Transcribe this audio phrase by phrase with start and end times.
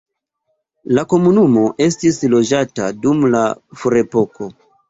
[0.97, 3.43] La komunumo estis loĝata dum la
[3.83, 4.53] ferepoko.